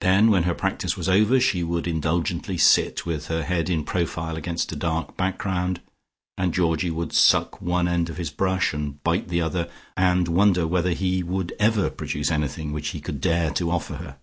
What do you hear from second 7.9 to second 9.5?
of his brush and bite the